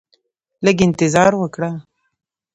[0.65, 1.71] لږ انتظار وکړه